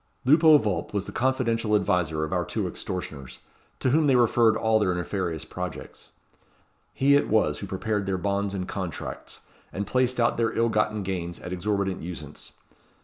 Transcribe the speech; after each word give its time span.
Lupo 0.25 0.57
Vulp 0.57 0.95
was 0.95 1.05
the 1.05 1.11
confidential 1.11 1.75
adviser 1.75 2.23
of 2.23 2.33
our 2.33 2.43
two 2.43 2.67
extortioners, 2.67 3.37
to 3.79 3.91
whom 3.91 4.07
they 4.07 4.15
referred 4.15 4.57
all 4.57 4.79
their 4.79 4.91
nefarious 4.95 5.45
projects. 5.45 6.09
He 6.91 7.13
it 7.15 7.29
was 7.29 7.59
who 7.59 7.67
prepared 7.67 8.07
their 8.07 8.17
bonds 8.17 8.55
and 8.55 8.67
contracts, 8.67 9.41
and 9.71 9.85
placed 9.85 10.19
out 10.19 10.37
their 10.37 10.57
ill 10.57 10.69
gotten 10.69 11.03
gains 11.03 11.39
at 11.41 11.53
exorbitant 11.53 12.01
usance. 12.01 12.53